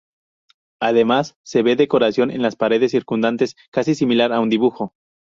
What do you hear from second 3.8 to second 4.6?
similar a un